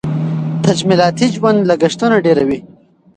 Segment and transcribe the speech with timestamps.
[0.65, 2.59] تجملاتي ژوند لګښتونه ډېروي.